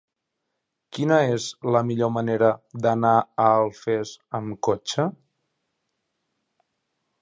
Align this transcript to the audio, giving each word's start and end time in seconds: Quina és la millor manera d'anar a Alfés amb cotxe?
Quina 0.97 1.19
és 1.33 1.45
la 1.75 1.83
millor 1.91 2.11
manera 2.15 2.51
d'anar 2.87 3.13
a 3.21 3.47
Alfés 3.61 4.17
amb 4.43 4.61
cotxe? 4.73 5.11